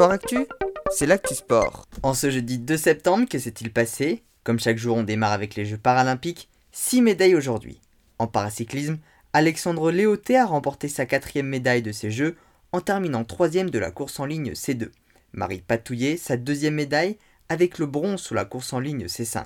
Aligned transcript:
Sport 0.00 0.12
Actu, 0.12 0.46
c'est 0.90 1.04
l'actu 1.04 1.34
sport. 1.34 1.86
En 2.02 2.14
ce 2.14 2.30
jeudi 2.30 2.56
2 2.56 2.78
septembre, 2.78 3.28
que 3.28 3.38
s'est-il 3.38 3.70
passé? 3.70 4.22
Comme 4.44 4.58
chaque 4.58 4.78
jour, 4.78 4.96
on 4.96 5.02
démarre 5.02 5.32
avec 5.32 5.56
les 5.56 5.66
Jeux 5.66 5.76
paralympiques. 5.76 6.48
6 6.72 7.02
médailles 7.02 7.34
aujourd'hui. 7.34 7.82
En 8.18 8.26
paracyclisme, 8.26 8.96
Alexandre 9.34 9.90
Léoté 9.90 10.38
a 10.38 10.46
remporté 10.46 10.88
sa 10.88 11.04
quatrième 11.04 11.48
médaille 11.48 11.82
de 11.82 11.92
ces 11.92 12.10
Jeux 12.10 12.38
en 12.72 12.80
terminant 12.80 13.24
troisième 13.24 13.68
de 13.68 13.78
la 13.78 13.90
course 13.90 14.18
en 14.20 14.24
ligne 14.24 14.52
C2. 14.52 14.88
Marie 15.34 15.60
Patouillet, 15.60 16.16
sa 16.16 16.38
deuxième 16.38 16.76
médaille, 16.76 17.18
avec 17.50 17.78
le 17.78 17.84
bronze 17.84 18.22
sur 18.22 18.34
la 18.34 18.46
course 18.46 18.72
en 18.72 18.80
ligne 18.80 19.04
C5. 19.04 19.44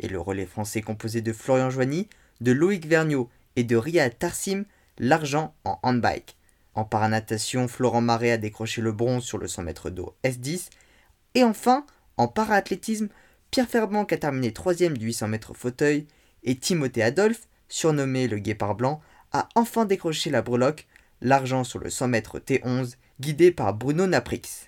Et 0.00 0.08
le 0.08 0.18
relais 0.18 0.46
français 0.46 0.82
composé 0.82 1.20
de 1.20 1.32
Florian 1.32 1.70
Joigny, 1.70 2.08
de 2.40 2.50
Loïc 2.50 2.88
Vergniaud 2.88 3.30
et 3.54 3.62
de 3.62 3.76
Riyad 3.76 4.18
Tarsim, 4.18 4.64
l'argent 4.98 5.54
en 5.64 5.78
handbike. 5.84 6.36
En 6.74 6.84
paranatation, 6.84 7.68
Florent 7.68 8.00
Marais 8.00 8.32
a 8.32 8.38
décroché 8.38 8.80
le 8.80 8.92
bronze 8.92 9.24
sur 9.24 9.38
le 9.38 9.46
100 9.46 9.62
mètres 9.62 9.90
d'eau 9.90 10.14
S10. 10.24 10.68
Et 11.34 11.44
enfin, 11.44 11.84
en 12.16 12.28
paraathlétisme, 12.28 13.08
Pierre 13.50 13.68
Ferbanc 13.68 14.06
a 14.10 14.16
terminé 14.16 14.52
troisième 14.52 14.96
du 14.96 15.06
800 15.06 15.28
mètres 15.28 15.54
fauteuil 15.54 16.06
et 16.44 16.56
Timothée 16.56 17.02
Adolphe, 17.02 17.46
surnommé 17.68 18.26
le 18.26 18.38
Guépard 18.38 18.74
Blanc, 18.74 19.00
a 19.32 19.48
enfin 19.54 19.84
décroché 19.84 20.30
la 20.30 20.42
breloque, 20.42 20.86
l'argent 21.20 21.64
sur 21.64 21.78
le 21.78 21.90
100 21.90 22.08
mètres 22.08 22.38
T11, 22.38 22.94
guidé 23.20 23.50
par 23.50 23.74
Bruno 23.74 24.06
Naprix. 24.06 24.66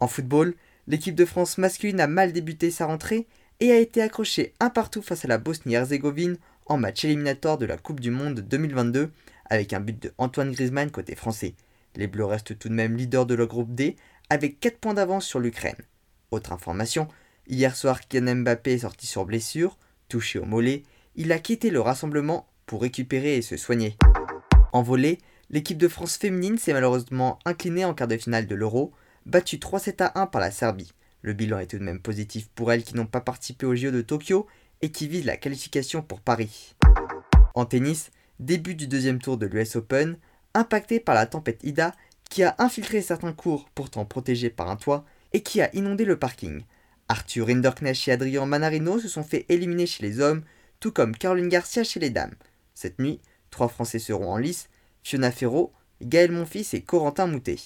En 0.00 0.08
football, 0.08 0.54
l'équipe 0.86 1.14
de 1.14 1.24
France 1.24 1.58
masculine 1.58 2.00
a 2.00 2.06
mal 2.06 2.32
débuté 2.32 2.70
sa 2.70 2.86
rentrée 2.86 3.26
et 3.60 3.72
a 3.72 3.78
été 3.78 4.00
accrochée 4.00 4.54
un 4.60 4.70
partout 4.70 5.02
face 5.02 5.24
à 5.24 5.28
la 5.28 5.38
Bosnie-Herzégovine 5.38 6.38
en 6.66 6.78
match 6.78 7.04
éliminatoire 7.04 7.58
de 7.58 7.66
la 7.66 7.76
Coupe 7.76 8.00
du 8.00 8.10
Monde 8.10 8.40
2022 8.40 9.10
avec 9.48 9.72
un 9.72 9.80
but 9.80 10.02
de 10.02 10.12
Antoine 10.18 10.52
Griezmann 10.52 10.90
côté 10.90 11.14
français. 11.14 11.54
Les 11.96 12.06
Bleus 12.06 12.24
restent 12.24 12.58
tout 12.58 12.68
de 12.68 12.74
même 12.74 12.96
leaders 12.96 13.26
de 13.26 13.34
leur 13.34 13.46
groupe 13.46 13.74
D 13.74 13.96
avec 14.30 14.60
4 14.60 14.78
points 14.78 14.94
d'avance 14.94 15.26
sur 15.26 15.40
l'Ukraine. 15.40 15.76
Autre 16.30 16.52
information, 16.52 17.08
hier 17.46 17.74
soir 17.74 18.06
Kylian 18.06 18.36
Mbappé 18.36 18.74
est 18.74 18.78
sorti 18.78 19.06
sur 19.06 19.24
blessure, 19.24 19.78
touché 20.08 20.38
au 20.38 20.44
mollet, 20.44 20.82
il 21.16 21.32
a 21.32 21.38
quitté 21.38 21.70
le 21.70 21.80
rassemblement 21.80 22.46
pour 22.66 22.82
récupérer 22.82 23.36
et 23.36 23.42
se 23.42 23.56
soigner. 23.56 23.96
En 24.72 24.82
volée, 24.82 25.18
l'équipe 25.50 25.78
de 25.78 25.88
France 25.88 26.16
féminine 26.16 26.58
s'est 26.58 26.74
malheureusement 26.74 27.38
inclinée 27.44 27.84
en 27.84 27.94
quart 27.94 28.08
de 28.08 28.16
finale 28.16 28.46
de 28.46 28.54
l'Euro, 28.54 28.92
battue 29.26 29.56
3-7 29.56 30.02
à 30.02 30.20
1 30.20 30.26
par 30.26 30.40
la 30.40 30.50
Serbie. 30.50 30.92
Le 31.22 31.32
bilan 31.32 31.58
est 31.58 31.66
tout 31.66 31.78
de 31.78 31.84
même 31.84 32.00
positif 32.00 32.48
pour 32.54 32.70
elles 32.70 32.84
qui 32.84 32.94
n'ont 32.94 33.06
pas 33.06 33.20
participé 33.20 33.66
au 33.66 33.74
JO 33.74 33.90
de 33.90 34.02
Tokyo 34.02 34.46
et 34.82 34.92
qui 34.92 35.08
visent 35.08 35.24
la 35.24 35.36
qualification 35.36 36.02
pour 36.02 36.20
Paris. 36.20 36.74
En 37.54 37.64
tennis, 37.64 38.10
début 38.40 38.74
du 38.74 38.86
deuxième 38.86 39.20
tour 39.20 39.38
de 39.38 39.46
l'US 39.46 39.76
Open, 39.76 40.16
impacté 40.54 41.00
par 41.00 41.14
la 41.14 41.26
tempête 41.26 41.62
Ida 41.62 41.94
qui 42.30 42.42
a 42.42 42.54
infiltré 42.58 43.00
certains 43.00 43.32
cours 43.32 43.68
pourtant 43.74 44.04
protégés 44.04 44.50
par 44.50 44.70
un 44.70 44.76
toit 44.76 45.04
et 45.32 45.42
qui 45.42 45.60
a 45.60 45.74
inondé 45.74 46.04
le 46.04 46.18
parking. 46.18 46.62
Arthur 47.08 47.46
Rinderknecht 47.46 48.08
et 48.08 48.12
Adrien 48.12 48.44
Manarino 48.44 48.98
se 48.98 49.08
sont 49.08 49.22
fait 49.22 49.46
éliminer 49.48 49.86
chez 49.86 50.02
les 50.02 50.20
hommes, 50.20 50.42
tout 50.80 50.92
comme 50.92 51.16
Caroline 51.16 51.48
Garcia 51.48 51.84
chez 51.84 52.00
les 52.00 52.10
dames. 52.10 52.34
Cette 52.74 52.98
nuit, 52.98 53.20
trois 53.50 53.68
Français 53.68 53.98
seront 53.98 54.32
en 54.32 54.36
lice, 54.36 54.68
Fiona 55.02 55.30
Ferro, 55.30 55.72
Gaël 56.02 56.30
Monfils 56.30 56.74
et 56.74 56.82
Corentin 56.82 57.26
Moutet. 57.26 57.56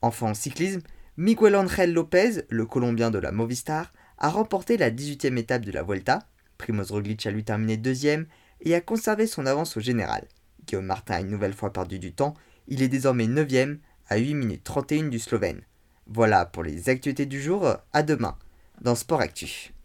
Enfin 0.00 0.30
en 0.30 0.34
cyclisme, 0.34 0.80
Miguel 1.16 1.56
Angel 1.56 1.92
Lopez, 1.92 2.44
le 2.48 2.66
Colombien 2.66 3.10
de 3.10 3.18
la 3.18 3.30
Movistar, 3.30 3.92
a 4.18 4.30
remporté 4.30 4.76
la 4.76 4.90
18e 4.90 5.36
étape 5.36 5.64
de 5.64 5.72
la 5.72 5.82
Vuelta. 5.82 6.26
Primoz 6.58 6.90
Roglic 6.90 7.26
a 7.26 7.30
lui 7.30 7.44
terminé 7.44 7.76
deuxième 7.76 8.26
et 8.60 8.74
a 8.74 8.80
conservé 8.80 9.26
son 9.26 9.46
avance 9.46 9.76
au 9.76 9.80
général. 9.80 10.26
Guillaume 10.66 10.86
Martin 10.86 11.14
a 11.14 11.20
une 11.20 11.30
nouvelle 11.30 11.54
fois 11.54 11.72
perdu 11.72 11.98
du 11.98 12.12
temps, 12.12 12.34
il 12.68 12.82
est 12.82 12.88
désormais 12.88 13.26
9ème 13.26 13.78
à 14.08 14.16
8 14.16 14.34
minutes 14.34 14.64
31 14.64 15.08
du 15.08 15.18
Slovène. 15.18 15.62
Voilà 16.06 16.46
pour 16.46 16.62
les 16.62 16.88
actualités 16.88 17.26
du 17.26 17.42
jour, 17.42 17.76
à 17.92 18.02
demain 18.02 18.36
dans 18.80 18.94
Sport 18.94 19.20
Actu. 19.20 19.72